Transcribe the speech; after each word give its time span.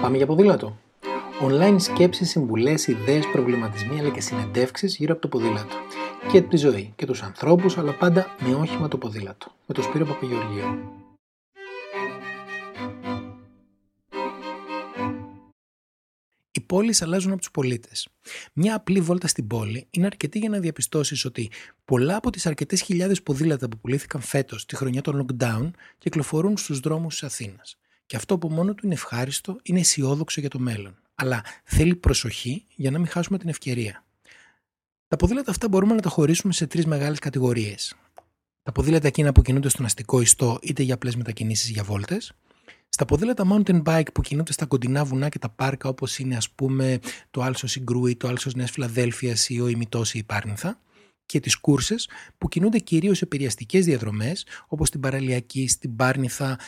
Πάμε 0.00 0.16
για 0.16 0.26
ποδήλατο. 0.26 0.78
Online 1.42 1.76
σκέψεις, 1.78 2.30
συμβουλές, 2.30 2.86
ιδέες, 2.86 3.24
προβληματισμοί 3.32 3.98
αλλά 3.98 4.10
και 4.10 4.20
συνεντεύξεις 4.20 4.96
γύρω 4.96 5.12
από 5.12 5.22
το 5.22 5.28
ποδήλατο. 5.28 5.76
Και 6.32 6.40
τη 6.40 6.56
ζωή 6.56 6.92
και 6.96 7.06
τους 7.06 7.22
ανθρώπους 7.22 7.78
αλλά 7.78 7.96
πάντα 7.96 8.26
με 8.40 8.54
όχημα 8.54 8.88
το 8.88 8.98
ποδήλατο. 8.98 9.52
Με 9.66 9.74
το 9.74 9.82
Σπύρο 9.82 10.04
Παπαγεωργίου. 10.04 10.92
Οι 16.52 16.60
πόλεις 16.60 17.02
αλλάζουν 17.02 17.30
από 17.30 17.40
τους 17.40 17.50
πολίτες. 17.50 18.08
Μια 18.52 18.74
απλή 18.74 19.00
βόλτα 19.00 19.26
στην 19.26 19.46
πόλη 19.46 19.86
είναι 19.90 20.06
αρκετή 20.06 20.38
για 20.38 20.48
να 20.48 20.58
διαπιστώσεις 20.58 21.24
ότι 21.24 21.50
πολλά 21.84 22.16
από 22.16 22.30
τις 22.30 22.46
αρκετές 22.46 22.80
χιλιάδες 22.80 23.22
ποδήλατα 23.22 23.68
που 23.68 23.78
πουλήθηκαν 23.78 24.20
φέτος 24.20 24.66
τη 24.66 24.76
χρονιά 24.76 25.00
των 25.00 25.26
lockdown 25.26 25.70
κυκλοφορούν 25.98 26.56
στους 26.56 26.80
δρόμους 26.80 27.18
της 27.18 27.22
Αθήνας. 27.22 27.78
Και 28.10 28.16
αυτό 28.16 28.34
από 28.34 28.50
μόνο 28.50 28.74
του 28.74 28.84
είναι 28.84 28.94
ευχάριστο, 28.94 29.56
είναι 29.62 29.78
αισιόδοξο 29.80 30.40
για 30.40 30.50
το 30.50 30.58
μέλλον. 30.58 30.96
Αλλά 31.14 31.44
θέλει 31.64 31.96
προσοχή 31.96 32.64
για 32.74 32.90
να 32.90 32.98
μην 32.98 33.06
χάσουμε 33.06 33.38
την 33.38 33.48
ευκαιρία. 33.48 34.04
Τα 35.08 35.16
ποδήλατα 35.16 35.50
αυτά 35.50 35.68
μπορούμε 35.68 35.94
να 35.94 36.00
τα 36.00 36.08
χωρίσουμε 36.08 36.52
σε 36.52 36.66
τρεις 36.66 36.86
μεγάλες 36.86 37.18
κατηγορίες. 37.18 37.96
Τα 38.62 38.72
ποδήλατα 38.72 39.06
εκείνα 39.06 39.32
που 39.32 39.42
κινούνται 39.42 39.68
στον 39.68 39.84
αστικό 39.84 40.20
ιστό 40.20 40.58
είτε 40.62 40.82
για 40.82 40.94
απλές 40.94 41.16
μετακινήσεις 41.16 41.70
για 41.70 41.82
βόλτες. 41.82 42.32
Στα 42.88 43.04
ποδήλατα 43.04 43.44
mountain 43.50 43.82
bike 43.82 44.12
που 44.14 44.20
κινούνται 44.20 44.52
στα 44.52 44.66
κοντινά 44.66 45.04
βουνά 45.04 45.28
και 45.28 45.38
τα 45.38 45.48
πάρκα 45.48 45.88
όπως 45.88 46.18
είναι 46.18 46.36
ας 46.36 46.50
πούμε 46.50 46.98
το 47.30 47.42
Άλσο 47.42 47.66
Συγκρού 47.66 48.06
ή 48.06 48.16
το 48.16 48.28
Άλσος 48.28 48.54
Νέας 48.54 48.70
Φιλαδέλφιας 48.70 49.48
ή 49.48 49.60
ο 49.60 49.68
Ημιτό 49.68 50.02
ή 50.12 50.18
η 50.18 50.22
Πάρνηθα 50.22 50.80
και 51.30 51.40
τις 51.40 51.56
κούρσες 51.56 52.08
που 52.38 52.48
κινούνται 52.48 52.78
κυρίως 52.78 53.18
σε 53.18 53.26
περιαστικές 53.26 53.84
διαδρομές 53.84 54.46
όπως 54.68 54.90
την 54.90 55.00
Παραλιακή, 55.00 55.68
στην 55.68 55.96
Πάρνηθα, 55.96 56.58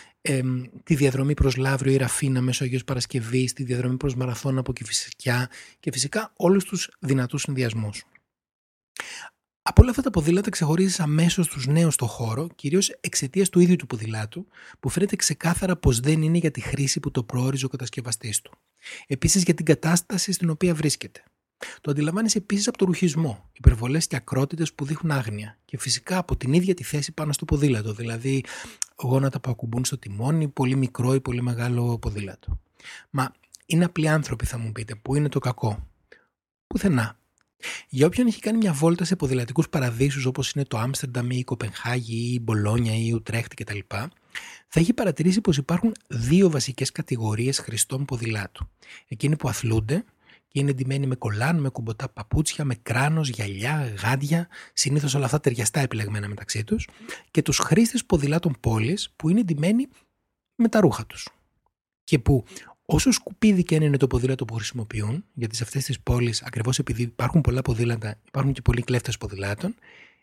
τη 0.85 0.95
διαδρομή 0.95 1.35
προς 1.35 1.57
Λαύριο 1.57 1.93
ή 1.93 1.97
Ραφίνα 1.97 2.41
μέσω 2.41 2.65
Αγίος 2.65 2.85
Παρασκευής, 2.85 3.53
τη 3.53 3.65
διαδρομή 3.65 3.97
προς 3.97 4.15
Μαραθώνα 4.15 4.61
από 4.61 4.73
Κηφισικιά 4.73 5.51
και 5.81 5.93
φυσικά 5.93 6.33
όλους 6.37 6.65
τους 6.65 6.91
δυνατούς 6.99 7.43
συνδυασμούς. 7.43 8.05
Από 9.65 9.83
όλα 9.83 9.91
αυτά 9.91 10.03
τα 10.03 10.11
ποδήλατα 10.11 10.51
ξεχωρίζεις 10.51 11.01
αμέσως 11.01 11.49
τους 11.49 11.67
νέους 11.67 11.95
στο 11.95 12.07
χώρο, 12.07 12.49
κυρίως 12.55 12.89
εξαιτίας 13.01 13.49
του 13.49 13.61
ίδιου 13.61 13.77
του 13.77 13.87
ποδηλάτου, 13.87 14.47
που 14.81 14.89
φαίνεται 14.89 15.17
ξεκάθαρα 15.17 15.77
πως 15.77 16.01
δεν 16.01 16.23
είναι 16.23 16.39
για 16.39 16.51
τη 16.51 16.61
χρήση 16.61 17.01
που 17.01 17.11
το 17.11 17.25
προόριζε 17.25 17.65
ο 17.65 17.69
κατασκευαστής 17.69 18.41
του. 18.41 18.59
Επίσης 19.07 19.43
για 19.43 19.55
την 19.55 19.65
κατάσταση 19.65 20.33
στην 20.33 20.51
οποία 20.51 20.75
βρίσκεται. 20.75 21.23
Το 21.81 21.91
αντιλαμβάνει 21.91 22.31
επίσης 22.35 22.69
από 22.69 22.79
το 22.79 22.85
ρουχισμό, 22.85 23.51
υπερβολές 23.53 24.07
και 24.07 24.17
ακρότητες 24.17 24.73
που 24.73 24.85
δείχνουν 24.85 25.13
άγνοια. 25.13 25.59
Και 25.65 25.79
φυσικά 25.79 26.19
από 26.19 26.37
την 26.37 26.53
ίδια 26.53 26.75
τη 26.75 26.83
θέση 26.85 27.13
πάνω 27.13 27.33
στο 27.33 27.45
ποδήλατο, 27.45 27.93
δηλαδή 27.93 28.45
γόνατα 28.97 29.41
που 29.41 29.51
ακουμπούν 29.51 29.85
στο 29.85 29.99
τιμόνι, 29.99 30.49
πολύ 30.49 30.77
μικρό 30.77 31.15
ή 31.15 31.21
πολύ 31.21 31.43
μεγάλο 31.43 31.99
ποδήλατο. 31.99 32.59
Μα 33.11 33.33
είναι 33.67 33.85
απλοί 33.85 34.09
άνθρωποι, 34.09 34.47
θα 34.47 34.59
μου 34.59 34.73
πείτε, 34.73 34.95
που 34.95 35.15
είναι 35.15 35.29
το 35.29 35.39
κακό; 35.39 35.89
Πουθενά. 36.67 37.17
Για 37.89 38.07
όποιον 38.07 38.27
έχει 38.27 38.41
κάνει 38.41 38.57
μια 38.57 38.73
βόλτα 38.73 39.05
σε 39.05 39.17
ποδηλατικούς 39.17 39.69
παραδείσους 39.69 40.25
όπως 40.25 40.53
είναι 40.53 40.65
το 40.65 40.79
Άμστερνταμ 40.79 41.31
ή 41.31 41.37
η 41.39 41.45
Κοπενχάγη 41.45 42.17
ή 42.17 42.33
η 42.33 42.41
Μπολόνια 42.43 42.95
ή 42.95 43.05
η 43.07 43.13
Ουτρέχτη 43.13 43.57
κτλ., 43.65 43.79
θα 44.69 44.81
έχει 44.81 44.93
παρατηρήσει 44.93 45.41
πως 45.41 45.57
υπάρχουν 45.57 45.95
δύο 46.09 46.51
βασικές 46.51 46.93
κατηγορίες 46.93 47.59
χρηστών 47.59 48.05
ποδηλάτου. 48.05 48.69
Εκείνοι 49.09 49.37
που 49.37 49.49
αθλούνται 49.49 50.05
και 50.53 50.61
είναι 50.61 50.71
εντυμένοι 50.71 51.07
με 51.07 51.15
κολάν, 51.15 51.61
με 51.61 51.69
κουμποτά 51.69 52.09
παπούτσια, 52.09 52.65
με 52.65 52.75
κράνος, 52.75 53.29
γυαλιά, 53.29 53.95
γάντια, 54.03 54.49
συνήθως 54.73 55.15
όλα 55.15 55.25
αυτά 55.25 55.41
ταιριαστά 55.41 55.81
επιλεγμένα 55.81 56.29
μεταξύ 56.29 56.65
τους, 56.65 56.89
και 57.31 57.43
τους 57.43 57.59
χρήστες 57.59 58.05
ποδηλάτων 58.05 58.57
πόλης 58.61 59.13
που 59.17 59.29
είναι 59.29 59.41
εντυμένοι 59.41 59.89
με 60.55 60.69
τα 60.69 60.81
ρούχα 60.81 61.07
τους. 61.07 61.29
Και 62.05 62.19
που 62.19 62.45
όσο 62.87 63.11
σκουπίδι 63.11 63.63
και 63.63 63.75
είναι 63.75 63.97
το 63.97 64.07
ποδήλατο 64.07 64.45
που 64.45 64.55
χρησιμοποιούν, 64.55 65.25
γιατί 65.35 65.57
σε 65.57 65.63
αυτές 65.63 65.85
τις 65.85 66.01
πόλεις, 66.01 66.43
ακριβώς 66.43 66.79
επειδή 66.79 67.03
υπάρχουν 67.03 67.41
πολλά 67.41 67.63
ποδήλατα, 67.63 68.19
υπάρχουν 68.27 68.53
και 68.53 68.63
πολλοί 68.63 68.83
κλέφτες 68.83 69.19
ποδηλάτων, 69.19 69.75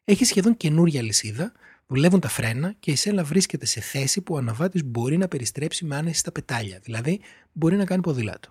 έχει 0.03 0.25
σχεδόν 0.25 0.57
καινούρια 0.57 1.01
λυσίδα, 1.01 1.51
δουλεύουν 1.87 2.19
τα 2.19 2.27
φρένα 2.27 2.75
και 2.79 2.91
η 2.91 2.95
σέλα 2.95 3.23
βρίσκεται 3.23 3.65
σε 3.65 3.81
θέση 3.81 4.21
που 4.21 4.33
ο 4.33 4.37
αναβάτης 4.37 4.83
μπορεί 4.85 5.17
να 5.17 5.27
περιστρέψει 5.27 5.85
με 5.85 5.95
άνεση 5.95 6.19
στα 6.19 6.31
πετάλια, 6.31 6.79
δηλαδή 6.83 7.19
μπορεί 7.51 7.75
να 7.75 7.85
κάνει 7.85 8.01
ποδήλατο. 8.01 8.49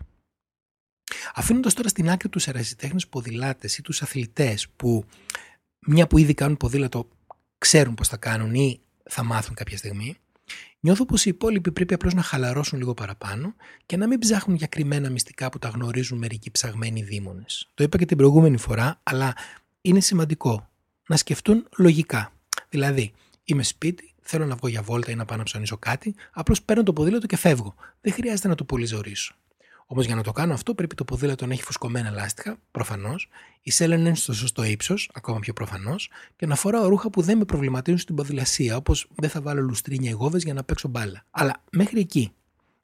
Αφήνοντας 1.38 1.75
τώρα 1.75 1.88
στην 1.88 2.10
άκρη 2.10 2.28
τους 2.28 2.47
ερασιτέχνες 2.47 3.09
ποδηλάτες 3.09 3.78
ή 3.78 3.82
τους 3.82 4.03
αθλητές 4.03 4.69
που 4.76 5.04
μια 5.87 6.06
που 6.06 6.19
ήδη 6.19 6.34
κάνουν 6.34 6.56
ποδήλατο 6.56 7.09
ξέρουν 7.59 7.94
πώς 7.94 8.09
θα 8.09 8.16
κάνουν 8.16 8.54
ή 8.54 8.81
θα 9.10 9.22
μάθουν 9.22 9.54
κάποια 9.54 9.76
στιγμή, 9.76 10.16
νιώθω 10.81 11.06
πως 11.06 11.25
οι 11.25 11.28
υπόλοιποι 11.31 11.72
πρέπει 11.72 11.94
απλώς 11.94 12.15
να 12.15 12.22
χαλαρώσουν 12.22 12.78
λίγο 12.78 12.94
παραπάνω 12.94 13.54
και 13.87 13.97
να 13.97 14.06
μην 14.06 14.19
ψάχνουν 14.19 14.56
για 14.56 14.66
κρυμμένα 14.66 15.10
μυστικά 15.10 15.49
που 15.49 15.59
τα 15.59 15.69
γνωρίζουν 15.69 16.19
μερικοί 16.19 16.50
ψαγμένοι 16.50 17.03
δήμονες. 17.03 17.69
Το 17.75 17.82
είπα 17.84 17.99
και 17.99 18.06
την 18.06 18.16
προηγούμενη 18.16 18.56
φορά, 18.56 19.00
αλλά 19.03 19.34
είναι 19.81 20.00
σημαντικό 20.00 20.69
να 21.09 21.16
σκεφτούν 21.16 21.69
λογικά. 21.76 22.32
Δηλαδή, 22.69 23.12
είμαι 23.44 23.62
σπίτι, 23.62 24.15
θέλω 24.20 24.47
να 24.47 24.55
βγω 24.55 24.69
για 24.69 24.82
βόλτα 24.82 25.10
ή 25.10 25.15
να 25.15 25.25
πάω 25.25 25.38
να 25.38 25.43
ψωνίσω 25.44 25.76
κάτι, 25.76 26.15
απλώς 26.32 26.62
παίρνω 26.62 26.82
το 26.82 26.93
ποδήλατο 26.93 27.26
και 27.26 27.37
φεύγω. 27.37 27.75
Δεν 28.00 28.12
χρειάζεται 28.12 28.49
να 28.49 28.55
το 28.55 28.65
πολύ 28.65 28.87
ζωρίσω. 28.87 29.34
Όμω 29.91 30.03
για 30.03 30.15
να 30.15 30.22
το 30.22 30.32
κάνω 30.32 30.53
αυτό 30.53 30.75
πρέπει 30.75 30.94
το 30.94 31.04
ποδήλατο 31.04 31.47
να 31.47 31.53
έχει 31.53 31.62
φουσκωμένα 31.62 32.10
λάστιχα, 32.10 32.59
προφανώς, 32.71 33.28
η 33.62 33.71
σέλα 33.71 33.97
να 33.97 34.03
είναι 34.03 34.15
στο 34.15 34.32
σωστό 34.32 34.65
ύψος, 34.65 35.10
ακόμα 35.15 35.38
πιο 35.38 35.53
προφανώς, 35.53 36.10
και 36.37 36.47
να 36.47 36.54
φοράω 36.54 36.88
ρούχα 36.88 37.10
που 37.10 37.22
δεν 37.22 37.38
με 37.38 37.44
προβληματίζουν 37.44 38.00
στην 38.00 38.15
ποδηλασία, 38.15 38.76
όπως 38.76 39.09
δεν 39.15 39.31
θα 39.31 39.41
βάλω 39.41 39.60
λουστρίνια 39.60 40.12
γόβες 40.12 40.43
για 40.43 40.54
να 40.54 40.65
παίξω 40.65 40.88
μπάλα. 40.88 41.25
Αλλά 41.31 41.62
μέχρι 41.71 42.00
εκεί. 42.00 42.32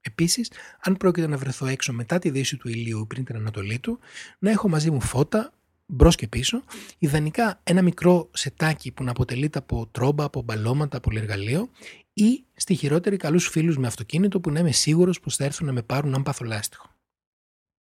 Επίσης, 0.00 0.50
αν 0.81 0.97
πρόκειται 0.97 1.26
να 1.26 1.37
βρεθώ 1.37 1.66
έξω 1.66 1.92
μετά 1.92 2.19
τη 2.19 2.31
δύση 2.31 2.56
του 2.56 2.69
ηλίου 2.69 3.00
ή 3.00 3.06
πριν 3.06 3.25
την 3.25 3.36
ανατολή 3.36 3.78
του, 3.78 3.98
να 4.38 4.50
έχω 4.50 4.69
μαζί 4.69 4.91
μου 4.91 5.00
φώτα, 5.00 5.53
μπρος 5.86 6.16
και 6.16 6.28
πίσω, 6.28 6.62
ιδανικά 6.98 7.60
ένα 7.62 7.82
μικρό 7.82 8.28
σετάκι 8.32 8.92
που 8.92 9.04
να 9.04 9.10
αποτελείται 9.10 9.59
από 9.59 9.88
τρόμπα, 9.92 10.25
από 10.25 10.42
μπαλώματα, 10.42 10.97
από 10.97 11.10
εργαλείο 11.15 11.71
ή 12.12 12.44
στη 12.54 12.75
χειρότερη 12.75 13.16
καλούς 13.16 13.48
φίλους 13.48 13.78
με 13.78 13.86
αυτοκίνητο 13.86 14.41
που 14.41 14.50
να 14.50 14.60
είμαι 14.60 14.72
σίγουρος 14.72 15.21
πως 15.21 15.36
θα 15.36 15.44
έρθουν 15.44 15.66
να 15.66 15.72
με 15.72 15.82
πάρουν 15.82 16.15
αν 16.15 16.22
πάθω 16.22 16.44
λάστιχο 16.44 16.94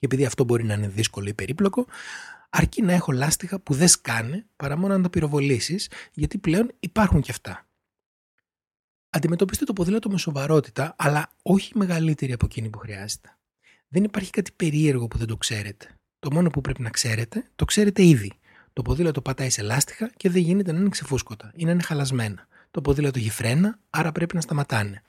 και 0.02 0.08
επειδή 0.08 0.24
αυτό 0.24 0.44
μπορεί 0.44 0.64
να 0.64 0.74
είναι 0.74 0.88
δύσκολο 0.88 1.28
ή 1.28 1.34
περίπλοκο, 1.34 1.86
αρκεί 2.50 2.82
να 2.82 2.92
έχω 2.92 3.12
λάστιχα 3.12 3.60
που 3.60 3.74
δεν 3.74 3.88
σκάνε 3.88 4.46
παρά 4.56 4.76
μόνο 4.76 4.96
να 4.96 5.02
τα 5.02 5.10
πυροβολήσεις, 5.10 5.90
γιατί 6.12 6.38
πλέον 6.38 6.70
υπάρχουν 6.80 7.20
και 7.20 7.30
αυτά. 7.30 7.66
Αντιμετωπίστε 9.10 9.64
το 9.64 9.72
ποδήλατο 9.72 10.10
με 10.10 10.18
σοβαρότητα, 10.18 10.94
αλλά 10.98 11.32
όχι 11.42 11.72
μεγαλύτερη 11.78 12.32
από 12.32 12.44
εκείνη 12.44 12.68
που 12.68 12.78
χρειάζεται. 12.78 13.36
Δεν 13.88 14.04
υπάρχει 14.04 14.30
κάτι 14.30 14.52
περίεργο 14.56 15.08
που 15.08 15.18
δεν 15.18 15.26
το 15.26 15.36
ξέρετε. 15.36 15.98
Το 16.18 16.32
μόνο 16.32 16.50
που 16.50 16.60
πρέπει 16.60 16.82
να 16.82 16.90
ξέρετε, 16.90 17.44
το 17.54 17.64
ξέρετε 17.64 18.04
ήδη. 18.04 18.32
Το 18.72 18.82
ποδήλατο 18.82 19.20
πατάει 19.20 19.50
σε 19.50 19.62
λάστιχα 19.62 20.10
και 20.16 20.30
δεν 20.30 20.42
γίνεται 20.42 20.72
να 20.72 20.78
είναι 20.78 20.88
ξεφούσκωτα 20.88 21.52
ή 21.56 21.64
να 21.64 21.70
είναι 21.70 21.82
χαλασμένα. 21.82 22.46
Το 22.70 22.80
ποδήλατο 22.80 23.18
έχει 23.18 23.30
φρένα, 23.30 23.78
άρα 23.90 24.12
πρέπει 24.12 24.34
να 24.34 24.40
σταματάνε. 24.40 25.02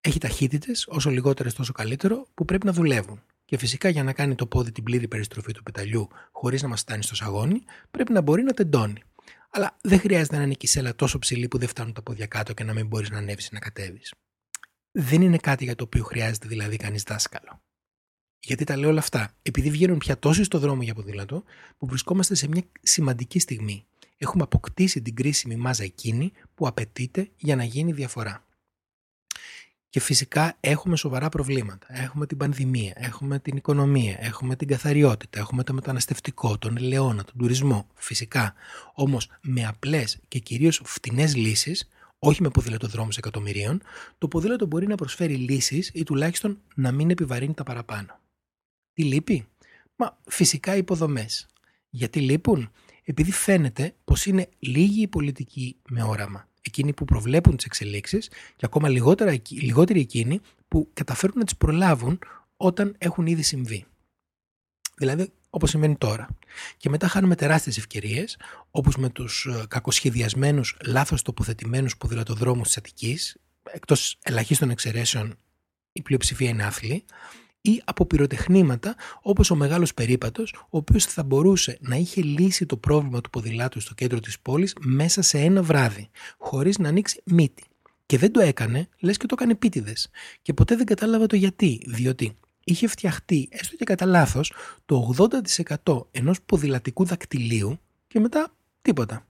Έχει 0.00 0.18
ταχύτητες, 0.18 0.86
όσο 0.88 1.10
λιγότερες 1.10 1.54
τόσο 1.54 1.72
καλύτερο, 1.72 2.26
που 2.34 2.44
πρέπει 2.44 2.66
να 2.66 2.72
δουλεύουν. 2.72 3.22
Και 3.52 3.58
φυσικά 3.58 3.88
για 3.88 4.02
να 4.02 4.12
κάνει 4.12 4.34
το 4.34 4.46
πόδι 4.46 4.72
την 4.72 4.84
πλήρη 4.84 5.08
περιστροφή 5.08 5.52
του 5.52 5.62
πεταλιού 5.62 6.08
χωρίς 6.32 6.62
να 6.62 6.68
μας 6.68 6.80
φτάνει 6.80 7.02
στο 7.02 7.14
σαγόνι, 7.14 7.64
πρέπει 7.90 8.12
να 8.12 8.20
μπορεί 8.20 8.42
να 8.42 8.52
τεντώνει. 8.52 9.02
Αλλά 9.50 9.76
δεν 9.82 9.98
χρειάζεται 9.98 10.36
να 10.36 10.42
είναι 10.42 10.52
η 10.52 10.56
κισέλα 10.56 10.94
τόσο 10.94 11.18
ψηλή 11.18 11.48
που 11.48 11.58
δεν 11.58 11.68
φτάνουν 11.68 11.92
τα 11.92 12.02
πόδια 12.02 12.26
κάτω 12.26 12.52
και 12.52 12.64
να 12.64 12.72
μην 12.72 12.86
μπορείς 12.86 13.10
να 13.10 13.18
ανέβεις 13.18 13.50
να 13.52 13.58
κατέβεις. 13.58 14.14
Δεν 14.92 15.22
είναι 15.22 15.36
κάτι 15.36 15.64
για 15.64 15.74
το 15.74 15.84
οποίο 15.84 16.04
χρειάζεται 16.04 16.48
δηλαδή 16.48 16.76
κανείς 16.76 17.02
δάσκαλο. 17.02 17.62
Γιατί 18.40 18.64
τα 18.64 18.76
λέω 18.76 18.88
όλα 18.88 18.98
αυτά, 18.98 19.34
επειδή 19.42 19.70
βγαίνουν 19.70 19.98
πια 19.98 20.18
τόσοι 20.18 20.44
στο 20.44 20.58
δρόμο 20.58 20.82
για 20.82 20.94
ποδήλατο, 20.94 21.44
που 21.76 21.86
βρισκόμαστε 21.86 22.34
σε 22.34 22.48
μια 22.48 22.62
σημαντική 22.82 23.38
στιγμή. 23.38 23.86
Έχουμε 24.16 24.42
αποκτήσει 24.42 25.02
την 25.02 25.14
κρίσιμη 25.14 25.56
μάζα 25.56 25.84
εκείνη 25.84 26.32
που 26.54 26.66
απαιτείται 26.66 27.30
για 27.36 27.56
να 27.56 27.64
γίνει 27.64 27.92
διαφορά. 27.92 28.46
Και 29.92 30.00
φυσικά 30.00 30.56
έχουμε 30.60 30.96
σοβαρά 30.96 31.28
προβλήματα. 31.28 31.86
Έχουμε 31.88 32.26
την 32.26 32.36
πανδημία, 32.36 32.92
έχουμε 32.96 33.38
την 33.38 33.56
οικονομία, 33.56 34.16
έχουμε 34.20 34.56
την 34.56 34.68
καθαριότητα, 34.68 35.38
έχουμε 35.38 35.62
το 35.62 35.72
μεταναστευτικό, 35.72 36.58
τον 36.58 36.76
ελαιόνα, 36.76 37.24
τον 37.24 37.34
τουρισμό. 37.38 37.86
Φυσικά. 37.94 38.54
Όμως 38.94 39.28
με 39.40 39.66
απλές 39.66 40.18
και 40.28 40.38
κυρίως 40.38 40.80
φτηνές 40.84 41.36
λύσεις, 41.36 41.88
όχι 42.18 42.42
με 42.42 42.50
ποδηλατοδρόμου 42.50 43.08
εκατομμυρίων, 43.16 43.82
το 44.18 44.28
ποδήλατο 44.28 44.66
μπορεί 44.66 44.86
να 44.86 44.94
προσφέρει 44.94 45.34
λύσεις 45.34 45.90
ή 45.94 46.02
τουλάχιστον 46.02 46.60
να 46.74 46.92
μην 46.92 47.10
επιβαρύνει 47.10 47.54
τα 47.54 47.62
παραπάνω. 47.62 48.20
Τι 48.92 49.04
λείπει; 49.04 49.46
Μα 49.96 50.18
φυσικά 50.28 50.74
οι 50.74 50.78
υποδομές. 50.78 51.46
Γιατί 51.88 52.20
λείπουν; 52.20 52.70
Επειδή 53.04 53.32
φαίνεται 53.32 53.94
πως 54.04 54.26
είναι 54.26 54.48
λίγοι 54.58 55.02
οι 55.02 55.08
πολιτικοί 55.08 55.76
με 55.88 56.02
όραμα 56.02 56.50
εκείνοι 56.62 56.92
που 56.92 57.04
προβλέπουν 57.04 57.56
τις 57.56 57.64
εξελίξεις 57.64 58.28
και 58.28 58.66
ακόμα 58.66 58.88
λιγότερα, 58.88 59.36
λιγότεροι 59.50 60.00
εκείνοι 60.00 60.40
που 60.68 60.88
καταφέρουν 60.92 61.38
να 61.38 61.44
τις 61.44 61.56
προλάβουν 61.56 62.18
όταν 62.56 62.94
έχουν 62.98 63.26
ήδη 63.26 63.42
συμβεί. 63.42 63.84
Δηλαδή 64.96 65.32
όπως 65.50 65.70
σημαίνει 65.70 65.96
τώρα. 65.96 66.28
Και 66.76 66.88
μετά 66.88 67.08
χάνουμε 67.08 67.34
τεράστιες 67.34 67.78
ευκαιρίες, 67.78 68.38
όπως 68.70 68.96
με 68.96 69.08
τους 69.08 69.46
ε, 69.46 69.64
κακοσχεδιασμένους, 69.68 70.76
λάθος 70.86 71.22
τοποθετημένους 71.22 71.96
ποδηλατοδρόμους 71.96 72.66
της 72.66 72.76
Αττικής, 72.76 73.36
εκτός 73.62 74.18
ελαχίστων 74.22 74.70
εξαιρέσεων 74.70 75.38
η 75.92 76.02
πλειοψηφία 76.02 76.48
είναι 76.48 76.64
άθλη, 76.64 77.04
ή 77.62 77.82
από 77.84 78.06
πυροτεχνήματα 78.06 78.94
όπως 79.22 79.50
ο 79.50 79.54
μεγάλος 79.54 79.94
περίπατος, 79.94 80.52
ο 80.52 80.76
οποίος 80.76 81.04
θα 81.04 81.22
μπορούσε 81.22 81.78
να 81.80 81.96
είχε 81.96 82.22
λύσει 82.22 82.66
το 82.66 82.76
πρόβλημα 82.76 83.20
του 83.20 83.30
ποδηλάτου 83.30 83.80
στο 83.80 83.94
κέντρο 83.94 84.20
της 84.20 84.40
πόλης 84.40 84.74
μέσα 84.80 85.22
σε 85.22 85.38
ένα 85.38 85.62
βράδυ, 85.62 86.10
χωρίς 86.38 86.78
να 86.78 86.88
ανοίξει 86.88 87.22
μύτη. 87.24 87.62
Και 88.06 88.18
δεν 88.18 88.32
το 88.32 88.40
έκανε, 88.40 88.88
λες 89.00 89.16
και 89.16 89.26
το 89.26 89.34
έκανε 89.38 89.52
επίτηδες. 89.52 90.10
Και 90.42 90.52
ποτέ 90.52 90.76
δεν 90.76 90.86
κατάλαβα 90.86 91.26
το 91.26 91.36
γιατί, 91.36 91.82
διότι 91.86 92.36
είχε 92.64 92.86
φτιαχτεί, 92.86 93.48
έστω 93.50 93.76
και 93.76 93.84
κατά 93.84 94.06
λάθος, 94.06 94.52
το 94.84 95.14
80% 95.84 96.06
ενός 96.10 96.42
ποδηλατικού 96.42 97.04
δακτυλίου 97.04 97.80
και 98.06 98.20
μετά 98.20 98.54
τίποτα. 98.82 99.26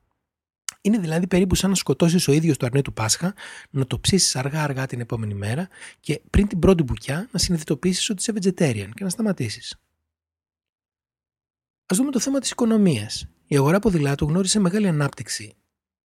Είναι 0.85 0.99
δηλαδή 0.99 1.27
περίπου 1.27 1.55
σαν 1.55 1.71
να 1.71 1.77
σκοτώσεις 1.77 2.29
ο 2.29 2.33
ίδιος 2.33 2.57
το 2.57 2.67
αρνί 2.67 2.83
του 2.83 2.93
Πάσχα, 2.93 3.35
να 3.71 3.87
το 3.87 4.01
ψήσεις 4.01 4.37
αργά-αργά 4.37 4.87
την 4.87 5.01
επόμενη 5.01 5.35
μέρα 5.35 5.69
και 6.01 6.21
πριν 6.31 6.49
την 6.49 6.59
πρώτη 6.59 6.83
μπουκιά 6.83 7.29
να 7.33 7.39
συνειδητοποιήσεις 7.39 8.11
ότι 8.11 8.21
είσαι 8.21 8.33
vegetarian 8.35 8.89
και 8.95 9.05
να 9.05 9.09
σταματήσεις. 9.09 9.77
Α 11.87 11.97
δούμε 11.97 12.11
το 12.11 12.21
θέμα 12.21 12.39
της 12.39 12.51
οικονομίας. 12.51 13.27
Η 13.47 13.57
αγορά 13.57 13.79
ποδηλάτου 13.79 14.27
γνώρισε 14.27 14.59
μεγάλη 14.59 14.89
ανάπτυξη 14.89 15.55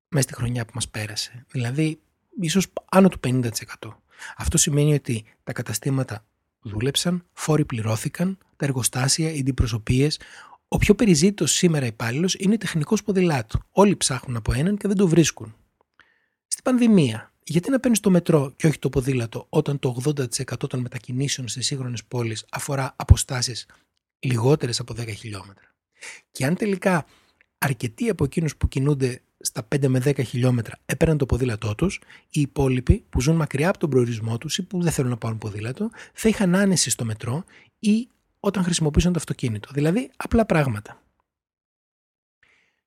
μέσα 0.07 0.27
στη 0.27 0.33
χρονιά 0.33 0.65
που 0.65 0.71
μας 0.73 0.89
πέρασε. 0.89 1.45
Δηλαδή, 1.51 1.99
ίσως 2.39 2.67
άνω 2.89 3.09
του 3.09 3.19
50%. 3.19 3.49
Αυτό 4.37 4.57
σημαίνει 4.57 4.93
ότι 4.93 5.25
τα 5.43 5.53
καταστήματα 5.53 6.25
δούλεψαν, 6.61 7.25
φόροι 7.33 7.65
πληρώθηκαν, 7.65 8.37
τα 8.55 8.65
εργοστάσια, 8.65 9.31
οι 9.31 9.39
αντιπροσωπείες, 9.39 10.19
ο 10.67 10.77
πιο 10.77 10.95
περιζήτητος 10.95 11.51
σήμερα 11.51 11.85
υπάλληλος 11.85 12.33
είναι 12.33 12.57
τεχνικός 12.57 13.03
ποδηλάτου. 13.03 13.59
Όλοι 13.71 13.95
ψάχνουν 13.95 14.35
από 14.35 14.53
έναν 14.53 14.77
και 14.77 14.87
δεν 14.87 14.97
το 14.97 15.07
βρίσκουν. 15.07 15.55
Στην 16.47 16.63
πανδημία, 16.63 17.31
γιατί 17.43 17.69
να 17.69 17.79
παίρνεις 17.79 17.99
το 17.99 18.09
μετρό 18.09 18.53
και 18.55 18.67
όχι 18.67 18.79
το 18.79 18.89
ποδήλατο 18.89 19.45
όταν 19.49 19.79
το 19.79 20.01
80% 20.05 20.69
των 20.69 20.79
μετακινήσεων 20.79 21.47
σε 21.47 21.61
σύγχρονες 21.61 22.03
πόλεις 22.03 22.45
αφορά 22.51 22.93
αποστάσεις 22.95 23.65
λιγότερες 24.19 24.79
από 24.79 24.93
10 24.93 25.07
χιλιόμετρα; 25.07 25.75
Και 26.31 26.45
αν 26.45 26.55
τελικά 26.55 27.05
αρκετοί 27.57 28.09
από 28.09 28.23
εκείνους 28.23 28.55
που 28.57 28.67
κινούνται 28.67 29.21
στα 29.39 29.67
5 29.75 29.87
με 29.87 29.99
10 30.05 30.23
χιλιόμετρα 30.25 30.79
έπαιρναν 30.85 31.17
το 31.17 31.25
ποδήλατό 31.25 31.75
τους, 31.75 32.01
οι 32.29 32.41
υπόλοιποι 32.41 33.05
που 33.09 33.21
ζουν 33.21 33.35
μακριά 33.35 33.69
από 33.69 33.77
τον 33.77 33.89
προορισμό 33.89 34.37
τους 34.37 34.57
ή 34.57 34.63
που 34.63 34.81
δεν 34.81 34.91
θέλουν 34.91 35.09
να 35.09 35.17
πάρουν 35.17 35.37
ποδήλατο 35.37 35.89
θα 36.13 36.29
είχαν 36.29 36.55
άνεση 36.55 36.89
στο 36.89 37.05
μετρό 37.05 37.43
ή 37.79 38.07
όταν 38.39 38.63
χρησιμοποιούσαν 38.63 39.11
το 39.11 39.19
αυτοκίνητο. 39.19 39.69
Δηλαδή 39.73 40.11
απλά 40.17 40.45
πράγματα. 40.45 41.01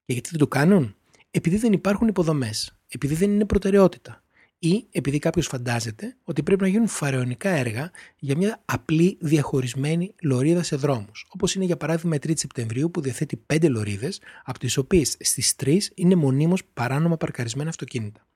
Και 0.05 0.12
γιατί 0.12 0.29
δεν 0.31 0.38
το 0.38 0.47
κάνουν; 0.47 0.94
Επειδή 1.31 1.56
δεν 1.56 1.73
υπάρχουν 1.73 2.08
υποδομές, 2.08 2.79
επειδή 2.88 3.14
δεν 3.14 3.31
είναι 3.31 3.44
προτεραιότητα 3.44 4.23
ή 4.62 4.87
επειδή 4.91 5.19
κάποιος 5.19 5.47
φαντάζεται 5.47 6.17
ότι 6.25 6.43
πρέπει 6.43 6.62
να 6.62 6.69
γίνουν 6.69 6.88
φαρεωνικά 6.88 7.50
έργα 7.50 7.91
για 8.19 8.37
μια 8.37 8.62
απλή 8.64 9.19
διαχωρισμένη 9.20 10.14
λωρίδα 10.23 10.62
σε 10.62 10.76
δρόμους. 10.76 11.26
Όπως 11.29 11.55
είναι 11.55 11.64
για 11.64 11.76
παράδειγμα 11.76 12.14
η 12.14 12.19
3η 12.23 12.38
Σεπτεμβρίου 12.38 12.91
που 12.91 13.00
διαθέτει 13.00 13.44
5 13.46 13.69
λωρίδες, 13.69 14.20
από 14.44 14.58
τις 14.58 14.76
οποίες 14.76 15.17
στις 15.20 15.55
3 15.56 15.79
είναι 15.94 16.14
μονίμως 16.14 16.64
παράνομα 16.64 17.17
παρκαρισμένα 17.17 17.69
αυτοκίνητα. 17.69 18.26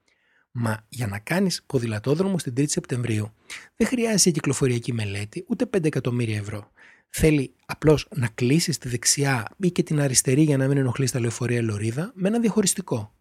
Μα 0.51 0.85
για 0.89 1.07
να 1.07 1.19
κάνεις 1.19 1.63
ποδηλατόδρομο 1.65 2.37
στην 2.37 2.53
3η 2.57 2.69
Σεπτεμβρίου 2.69 3.33
δεν 3.75 3.87
χρειάζεσαι 3.87 4.31
κυκλοφοριακή 4.31 4.93
μελέτη 4.93 5.45
ούτε 5.47 5.65
5 5.77 5.85
εκατομμύρια 5.85 6.37
ευρώ 6.37 6.71
θέλει 7.17 7.53
απλώς 7.65 8.07
να 8.15 8.27
κλείσει 8.27 8.79
τη 8.79 8.89
δεξιά 8.89 9.47
ή 9.57 9.71
και 9.71 9.83
την 9.83 9.99
αριστερή 9.99 10.41
για 10.41 10.57
να 10.57 10.67
μην 10.67 10.77
ενοχλείς 10.77 11.11
τα 11.11 11.19
λεωφορεία 11.19 11.61
λωρίδα 11.61 12.11
με 12.15 12.27
ένα 12.27 12.39
διαχωριστικό. 12.39 13.13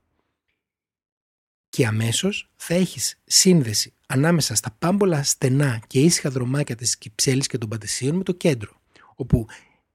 Και 1.68 1.86
αμέσως 1.86 2.50
θα 2.56 2.74
έχεις 2.74 3.20
σύνδεση 3.24 3.92
ανάμεσα 4.06 4.54
στα 4.54 4.76
πάμπολα 4.78 5.22
στενά 5.22 5.82
και 5.86 6.00
ήσυχα 6.00 6.30
δρομάκια 6.30 6.74
της 6.74 6.98
Κυψέλης 6.98 7.46
και 7.46 7.58
των 7.58 7.68
Πατησίων 7.68 8.16
με 8.16 8.22
το 8.22 8.32
κέντρο, 8.32 8.80
όπου 9.14 9.46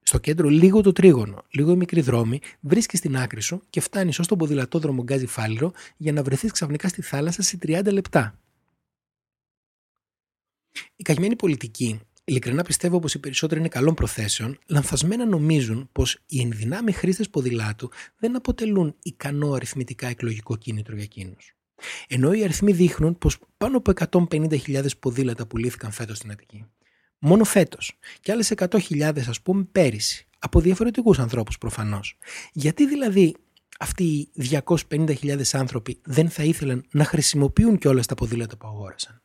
στο 0.01 0.17
κέντρο 0.17 0.49
λίγο 0.49 0.81
το 0.81 0.91
τρίγωνο, 0.91 1.45
λίγο 1.49 1.71
η 1.71 1.75
μικρή 1.75 2.01
δρόμη, 2.01 2.39
βρίσκεις 2.59 2.99
στην 2.99 3.17
άκρη 3.17 3.41
σου 3.41 3.61
και 3.69 3.81
φτάνεις 3.81 4.19
ως 4.19 4.27
τον 4.27 4.37
ποδηλατόδρομο 4.37 5.03
Γκάζι 5.03 5.25
Φάληρο 5.25 5.71
για 5.97 6.11
να 6.11 6.23
βρεθείς 6.23 6.51
ξαφνικά 6.51 6.87
στη 6.87 7.01
θάλασσα 7.01 7.41
σε 7.41 7.57
30 7.61 7.91
λεπτά. 7.91 8.39
Η 10.95 11.03
καημένη 11.03 11.35
πολιτική 11.35 11.99
Ειλικρινά 12.29 12.63
πιστεύω 12.63 12.99
πως 12.99 13.13
οι 13.13 13.19
περισσότεροι 13.19 13.59
είναι 13.59 13.69
καλών 13.69 13.93
προθέσεων, 13.93 14.59
λανθασμένα 14.65 15.25
νομίζουν 15.25 15.89
πως 15.91 16.19
οι 16.27 16.41
ενδυνάμοι 16.41 16.91
χρήστες 16.91 17.29
ποδηλάτου 17.29 17.89
δεν 18.17 18.35
αποτελούν 18.35 18.95
ικανό 19.03 19.53
αριθμητικά 19.53 20.07
εκλογικό 20.07 20.55
κίνητρο 20.55 20.95
για 20.95 21.03
εκείνους. 21.03 21.55
Ενώ 22.07 22.33
οι 22.33 22.43
αριθμοί 22.43 22.71
δείχνουν 22.71 23.17
πως 23.17 23.37
πάνω 23.57 23.77
από 23.77 23.91
150.000 24.29 24.85
ποδήλατα 24.99 25.47
πουλήθηκαν 25.47 25.91
φέτος 25.91 26.17
στην 26.17 26.31
Αττική. 26.31 26.65
Μόνο 27.19 27.43
φέτος. 27.43 27.97
Και 28.21 28.31
άλλες 28.31 28.53
100.000 28.55 29.27
ας 29.27 29.41
πούμε 29.41 29.63
πέρυσι. 29.71 30.27
Από 30.39 30.59
διαφορετικούς 30.59 31.19
ανθρώπους 31.19 31.57
προφανώς. 31.57 32.17
Γιατί 32.53 32.87
δηλαδή 32.87 33.35
αυτοί 33.79 34.03
οι 34.03 34.61
250.000 34.89 35.41
άνθρωποι 35.51 35.99
δεν 36.03 36.29
θα 36.29 36.43
ήθελαν 36.43 36.85
να 36.91 37.03
χρησιμοποιούν 37.03 37.77
και 37.77 37.87
όλα 37.87 38.01
τα 38.01 38.15
ποδήλατα 38.15 38.57
που 38.57 38.67
αγόρασαν; 38.67 39.21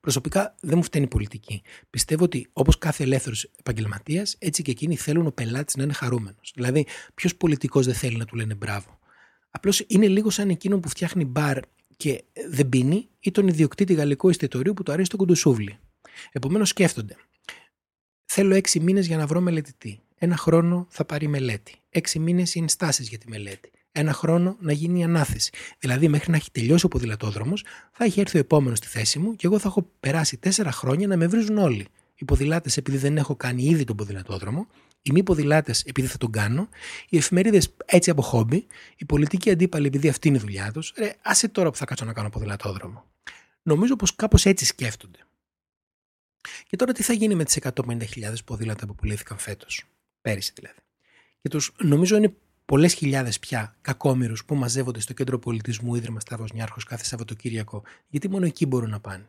Προσωπικά 0.00 0.54
δεν 0.60 0.76
μου 0.76 0.82
φταίνει 0.82 1.04
η 1.04 1.08
πολιτική. 1.08 1.62
Πιστεύω 1.90 2.24
ότι 2.24 2.48
όπως 2.52 2.78
κάθε 2.78 3.02
ελεύθερος 3.02 3.50
επαγγελματίας, 3.58 4.36
έτσι 4.38 4.62
και 4.62 4.70
εκείνοι 4.70 4.96
θέλουν 4.96 5.26
ο 5.26 5.30
πελάτης 5.30 5.76
να 5.76 5.82
είναι 5.82 5.92
χαρούμενος. 5.92 6.52
Δηλαδή, 6.54 6.86
ποιος 7.14 7.36
πολιτικός 7.36 7.86
δεν 7.86 7.94
θέλει 7.94 8.16
να 8.16 8.24
του 8.24 8.36
λένε 8.36 8.54
μπράβο. 8.54 8.98
Απλώς 9.50 9.84
είναι 9.86 10.08
λίγο 10.08 10.30
σαν 10.30 10.48
εκείνο 10.48 10.78
που 10.78 10.88
φτιάχνει 10.88 11.24
μπαρ 11.24 11.58
και 11.96 12.24
δεν 12.48 12.68
πίνει 12.68 13.08
ή 13.20 13.30
τον 13.30 13.48
ιδιοκτήτη 13.48 13.94
γαλλικού 13.94 14.28
εστιατορίου 14.28 14.74
που 14.74 14.82
του 14.82 14.92
αρέσει 14.92 15.10
το 15.10 15.16
κουντουσούβλι. 15.16 15.78
Επομένως 16.32 16.68
σκέφτονται. 16.68 17.16
Θέλω 18.24 18.54
έξι 18.54 18.80
μήνες 18.80 19.06
για 19.06 19.16
να 19.16 19.26
βρω 19.26 19.40
μελετητή. 19.40 20.00
Ένα 20.18 20.36
χρόνο 20.36 20.86
θα 20.90 21.04
πάρει 21.04 21.28
μελέτη. 21.28 21.74
Έξι 21.90 22.18
μήνες 22.18 22.54
είναι 22.54 22.68
στάσεις 22.68 23.08
για 23.08 23.18
τη 23.18 23.28
μελέτη 23.28 23.70
ένα 23.98 24.12
χρόνο 24.12 24.56
να 24.60 24.72
γίνει 24.72 25.00
η 25.00 25.02
ανάθεση. 25.02 25.50
Δηλαδή, 25.78 26.08
μέχρι 26.08 26.30
να 26.30 26.36
έχει 26.36 26.50
τελειώσει 26.50 26.86
ο 26.86 26.88
ποδηλατόδρομος, 26.88 27.64
θα 27.92 28.04
έχει 28.04 28.20
έρθει 28.20 28.36
ο 28.36 28.40
επόμενος 28.40 28.78
στη 28.78 28.86
θέση 28.86 29.18
μου 29.18 29.36
και 29.36 29.46
εγώ 29.46 29.58
θα 29.58 29.68
έχω 29.68 29.90
περάσει 30.00 30.36
τέσσερα 30.36 30.72
χρόνια 30.72 31.06
να 31.06 31.16
με 31.16 31.26
βρίζουν 31.26 31.58
όλοι. 31.58 31.86
Οι 32.14 32.24
ποδηλάτες 32.24 32.76
επειδή 32.76 32.96
δεν 32.96 33.16
έχω 33.16 33.36
κάνει 33.36 33.62
ήδη 33.64 33.84
τον 33.84 33.96
ποδηλατόδρομο, 33.96 34.66
οι 35.02 35.12
μη 35.12 35.22
ποδηλάτες 35.22 35.82
επειδή 35.82 36.08
θα 36.08 36.18
τον 36.18 36.30
κάνω, 36.30 36.68
οι 37.08 37.16
εφημερίδες 37.16 37.74
έτσι 37.84 38.10
από 38.10 38.22
χόμπι, 38.22 38.66
οι 38.96 39.04
πολιτικοί 39.04 39.50
αντίπαλοι 39.50 39.86
επειδή 39.86 40.08
αυτή 40.08 40.28
είναι 40.28 40.36
η 40.36 40.40
δουλειά 40.40 40.72
τους. 40.72 40.92
Ρε, 40.96 41.14
άσε 41.22 41.48
τώρα 41.48 41.70
που 41.70 41.76
θα 41.76 41.84
κάτσω 41.84 42.04
να 42.04 42.12
κάνω 42.12 42.28
ποδηλατόδρομο. 42.28 43.04
Νομίζω 43.62 43.96
πως 43.96 44.14
κάπως 44.16 44.46
έτσι 44.46 44.64
σκέφτονται. 44.64 45.18
Και 46.68 46.76
τώρα 46.76 46.92
τι 46.92 47.02
θα 47.02 47.12
γίνει 47.12 47.34
με 47.34 47.44
τις 47.44 47.58
150.000 47.62 48.34
ποδήλατα 48.44 48.86
που 48.86 48.94
πουλήθηκαν 48.94 49.38
φέτος, 49.38 49.84
πέρυσι 50.20 50.52
δηλαδή. 50.54 50.78
Και 51.40 51.48
τους 51.48 51.72
νομίζω 51.78 52.16
είναι 52.16 52.34
πολλές 52.68 52.94
χιλιάδες 52.94 53.38
πια 53.38 53.76
κακόμοιρους 53.80 54.44
που 54.44 54.54
μαζεύονται 54.54 55.00
στο 55.00 55.12
κέντρο 55.12 55.38
πολιτισμού 55.38 55.94
Ίδρυμα 55.94 56.20
Σταύρος 56.20 56.52
Νιάρχος 56.52 56.84
κάθε 56.84 57.04
Σαββατοκύριακο, 57.04 57.82
γιατί 58.08 58.30
μόνο 58.30 58.46
εκεί 58.46 58.66
μπορούν 58.66 58.90
να 58.90 59.00
πάνε. 59.00 59.24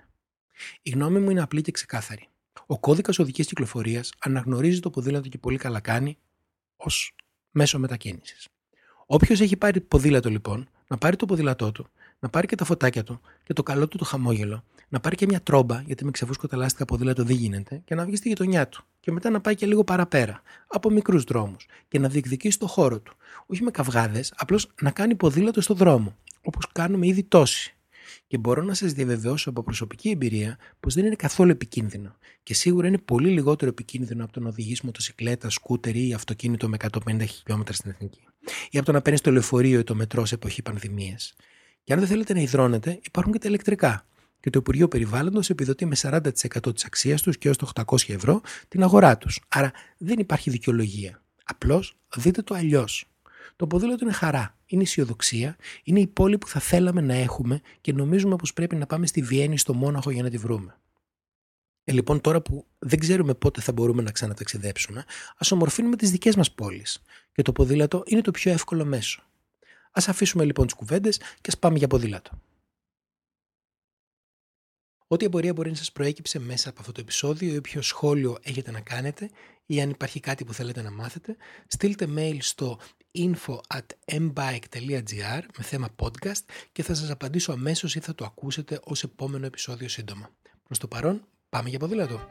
Η 0.81 0.89
γνώμη 0.89 1.19
μου 1.19 1.29
είναι 1.29 1.41
απλή 1.41 1.61
και 1.61 1.71
ξεκάθαρη. 1.71 2.27
Ο 2.65 2.79
κώδικας 2.79 3.19
οδικής 3.19 3.47
κυκλοφορίας 3.47 4.11
αναγνωρίζει 4.19 4.79
το 4.79 4.89
ποδήλατο 4.89 5.29
και 5.29 5.37
πολύ 5.37 5.57
καλά 5.57 5.79
κάνει 5.79 6.17
ως 6.77 7.15
μέσο 7.51 7.79
μετακίνησης. 7.79 8.47
Όποιος 9.05 9.39
έχει 9.39 9.57
πάρει 9.57 9.81
ποδήλατο 9.81 10.29
λοιπόν, 10.29 10.69
να 10.87 10.97
πάρει 10.97 11.15
το 11.15 11.25
ποδήλατό 11.25 11.71
του, 11.71 11.87
να 12.19 12.29
πάρει 12.29 12.47
και 12.47 12.55
τα 12.55 12.65
φωτάκια 12.65 13.03
του 13.03 13.21
και 13.43 13.53
το 13.53 13.63
καλό 13.63 13.87
του 13.87 13.97
το 13.97 14.05
χαμόγελο, 14.05 14.63
να 14.89 14.99
πάρει 14.99 15.15
και 15.15 15.25
μια 15.25 15.41
τρόμπα, 15.41 15.81
γιατί 15.81 16.05
με 16.05 16.11
ξεφούσκωτα 16.11 16.57
λάστιχα 16.57 16.85
ποδήλατο 16.85 17.23
δεν 17.23 17.35
γίνεται, 17.35 17.81
και 17.85 17.95
να 17.95 18.05
βγει 18.05 18.15
στη 18.15 18.27
γειτονιά 18.27 18.67
του. 18.67 18.85
Και 18.99 19.11
μετά 19.11 19.29
να 19.29 19.41
πάει 19.41 19.55
και 19.55 19.65
λίγο 19.65 19.83
παραπέρα, 19.83 20.41
από 20.67 20.89
μικρούς 20.89 21.23
δρόμους, 21.23 21.65
και 21.87 21.99
να 21.99 22.09
διεκδικήσει 22.09 22.59
το 22.59 22.67
χώρο 22.67 22.99
του. 22.99 23.15
Όχι 23.45 23.63
με 23.63 23.71
καυγάδες, 23.71 24.33
απλώς 24.37 24.71
να 24.81 24.91
κάνει 24.91 25.15
ποδήλατο 25.15 25.61
στο 25.61 25.73
δρόμο, 25.73 26.15
όπως 26.41 26.67
κάνουμε 26.71 27.07
ήδη 27.07 27.23
τόσοι. 27.23 27.73
Και 28.27 28.37
μπορώ 28.37 28.63
να 28.63 28.73
σας 28.73 28.93
διαβεβαιώσω 28.93 29.49
από 29.49 29.63
προσωπική 29.63 30.09
εμπειρία 30.09 30.57
πως 30.79 30.93
δεν 30.93 31.05
είναι 31.05 31.15
καθόλου 31.15 31.51
επικίνδυνο. 31.51 32.15
Και 32.43 32.53
σίγουρα 32.53 32.87
είναι 32.87 32.97
πολύ 32.97 33.29
λιγότερο 33.29 33.71
επικίνδυνο 33.71 34.23
από 34.23 34.33
το 34.33 34.39
να 34.39 34.49
οδηγείς 34.49 34.81
μοτοσυκλέτα, 34.81 35.49
σκούτερ 35.49 35.95
ή 35.95 36.13
αυτοκίνητο 36.13 36.69
με 36.69 36.77
150 36.91 37.25
χιλιόμετρα 37.27 37.73
στην 37.73 37.89
εθνική. 37.89 38.21
Ή 38.69 38.77
από 38.77 38.85
το 38.85 38.91
να 38.91 39.01
παίρνεις 39.01 39.21
το 39.21 39.31
λεωφορείο 39.31 39.79
ή 39.79 39.83
το 39.83 39.95
μετρό 39.95 40.25
σε 40.25 40.35
εποχή 40.35 40.61
πανδημίας. 40.61 41.35
Και 41.83 41.93
αν 41.93 41.99
δεν 41.99 42.07
θέλετε 42.07 42.33
να 42.33 42.39
υδρώνετε, 42.39 42.99
υπάρχουν 43.01 43.31
και 43.31 43.39
τα 43.39 43.47
ηλεκτρικά. 43.47 44.05
Και 44.39 44.49
το 44.49 44.59
Υπουργείο 44.59 44.87
Περιβάλλοντος 44.87 45.49
επιδοτεί 45.49 45.85
με 45.85 45.95
40% 46.01 46.73
της 46.73 46.83
αξίας 46.85 47.21
τους 47.21 47.37
και 47.37 47.47
έως 47.47 47.57
το 47.57 47.71
800 47.85 48.13
ευρώ 48.13 48.41
την 48.67 48.83
αγορά 48.83 49.17
τους. 49.17 49.39
Άρα 49.47 49.71
δεν 49.97 50.19
υπάρχει 50.19 50.49
δικαιολογία. 50.49 51.21
Απλώς 51.43 51.97
δείτε 52.15 52.41
το 52.41 52.55
αλλιώς. 52.55 53.05
Το 53.55 53.67
ποδήλατο 53.67 54.05
είναι 54.05 54.13
χαρά, 54.13 54.57
είναι 54.65 54.81
αισιοδοξία, 54.81 55.55
είναι 55.83 55.99
η 55.99 56.07
πόλη 56.07 56.37
που 56.37 56.47
θα 56.47 56.59
θέλαμε 56.59 57.01
να 57.01 57.13
έχουμε 57.13 57.61
και 57.81 57.93
νομίζουμε 57.93 58.35
πως 58.35 58.53
πρέπει 58.53 58.75
να 58.75 58.85
πάμε 58.85 59.07
στη 59.07 59.21
Βιέννη, 59.21 59.57
στο 59.57 59.73
Μόναχο 59.73 60.11
για 60.11 60.23
να 60.23 60.29
τη 60.29 60.37
βρούμε. 60.37 60.79
Ε, 61.83 61.91
λοιπόν, 61.91 62.21
τώρα 62.21 62.41
που 62.41 62.65
δεν 62.79 62.99
ξέρουμε 62.99 63.33
πότε 63.33 63.61
θα 63.61 63.71
μπορούμε 63.71 64.01
να 64.01 64.11
ξαναταξιδέψουμε, 64.11 65.05
ας 65.37 65.51
ομορφύνουμε 65.51 65.95
τις 65.95 66.11
δικές 66.11 66.35
μας 66.35 66.51
πόλεις. 66.51 67.01
Και 67.31 67.41
το 67.41 67.51
ποδήλατο 67.51 68.03
είναι 68.05 68.21
το 68.21 68.31
πιο 68.31 68.51
εύκολο 68.51 68.85
μέσο. 68.85 69.21
Α 69.91 70.03
αφήσουμε 70.07 70.43
λοιπόν 70.43 70.65
τις 70.65 70.75
κουβέντες 70.75 71.17
και 71.17 71.47
ας 71.47 71.57
πάμε 71.57 71.77
για 71.77 71.87
ποδήλατο. 71.87 72.31
Ό,τι 75.11 75.25
απορία 75.25 75.53
μπορεί 75.53 75.69
να 75.69 75.75
σας 75.75 75.91
προέκυψε 75.91 76.39
μέσα 76.39 76.69
από 76.69 76.79
αυτό 76.79 76.91
το 76.91 77.01
επεισόδιο 77.01 77.53
ή 77.53 77.57
όποιο 77.57 77.81
σχόλιο 77.81 78.37
έχετε 78.41 78.71
να 78.71 78.79
κάνετε 78.79 79.29
ή 79.65 79.81
αν 79.81 79.89
υπάρχει 79.89 80.19
κάτι 80.19 80.45
που 80.45 80.53
θέλετε 80.53 80.81
να 80.81 80.91
μάθετε, 80.91 81.35
στείλτε 81.67 82.07
mail 82.15 82.37
στο 82.39 82.79
info 83.17 83.57
at 83.73 84.15
mbike.gr 84.17 85.41
με 85.57 85.63
θέμα 85.63 85.87
podcast 85.95 86.43
και 86.71 86.83
θα 86.83 86.93
σας 86.93 87.09
απαντήσω 87.09 87.51
αμέσως 87.51 87.95
ή 87.95 87.99
θα 87.99 88.15
το 88.15 88.25
ακούσετε 88.25 88.79
ως 88.83 89.03
επόμενο 89.03 89.45
επεισόδιο 89.45 89.89
σύντομα. 89.89 90.29
Προς 90.63 90.77
το 90.77 90.87
παρόν, 90.87 91.27
πάμε 91.49 91.69
για 91.69 91.79
ποδήλατο! 91.79 92.27